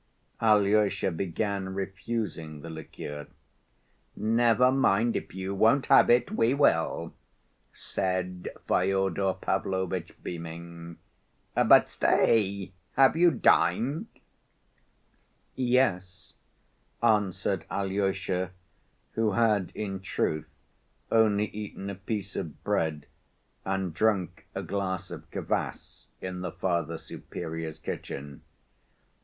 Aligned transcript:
Alyosha 0.41 1.11
began 1.11 1.75
refusing 1.75 2.61
the 2.61 2.71
liqueur. 2.71 3.27
"Never 4.15 4.71
mind. 4.71 5.15
If 5.15 5.35
you 5.35 5.53
won't 5.53 5.85
have 5.85 6.09
it, 6.09 6.31
we 6.31 6.55
will," 6.55 7.13
said 7.71 8.49
Fyodor 8.67 9.35
Pavlovitch, 9.39 10.13
beaming. 10.23 10.97
"But 11.53 11.91
stay—have 11.91 13.15
you 13.15 13.29
dined?" 13.29 14.07
"Yes," 15.53 16.33
answered 17.03 17.65
Alyosha, 17.69 18.53
who 19.11 19.33
had 19.33 19.71
in 19.75 19.99
truth 19.99 20.47
only 21.11 21.45
eaten 21.45 21.91
a 21.91 21.93
piece 21.93 22.35
of 22.35 22.63
bread 22.63 23.05
and 23.63 23.93
drunk 23.93 24.47
a 24.55 24.63
glass 24.63 25.11
of 25.11 25.29
kvas 25.29 26.07
in 26.21 26.41
the 26.41 26.51
Father 26.51 26.97
Superior's 26.97 27.77
kitchen. 27.77 28.41